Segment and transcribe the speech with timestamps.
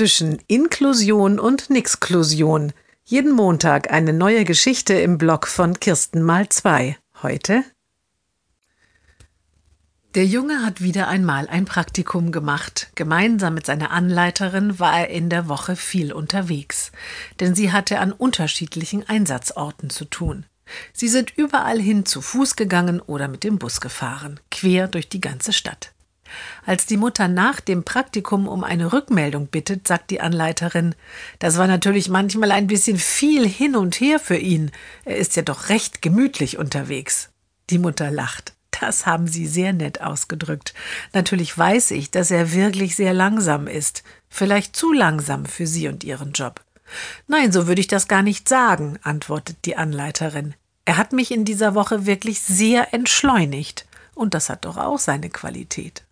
[0.00, 2.72] zwischen Inklusion und Nixklusion.
[3.04, 6.96] Jeden Montag eine neue Geschichte im Blog von Kirsten mal zwei.
[7.22, 7.64] Heute
[10.14, 12.88] der Junge hat wieder einmal ein Praktikum gemacht.
[12.94, 16.92] Gemeinsam mit seiner Anleiterin war er in der Woche viel unterwegs,
[17.38, 20.46] denn sie hatte an unterschiedlichen Einsatzorten zu tun.
[20.94, 25.20] Sie sind überall hin zu Fuß gegangen oder mit dem Bus gefahren, quer durch die
[25.20, 25.92] ganze Stadt.
[26.66, 30.94] Als die Mutter nach dem Praktikum um eine Rückmeldung bittet, sagt die Anleiterin,
[31.38, 34.70] das war natürlich manchmal ein bisschen viel hin und her für ihn.
[35.04, 37.30] Er ist ja doch recht gemütlich unterwegs.
[37.70, 38.54] Die Mutter lacht.
[38.80, 40.74] Das haben Sie sehr nett ausgedrückt.
[41.12, 44.02] Natürlich weiß ich, dass er wirklich sehr langsam ist.
[44.28, 46.62] Vielleicht zu langsam für Sie und Ihren Job.
[47.26, 50.54] Nein, so würde ich das gar nicht sagen, antwortet die Anleiterin.
[50.84, 53.86] Er hat mich in dieser Woche wirklich sehr entschleunigt.
[54.14, 56.04] Und das hat doch auch seine Qualität.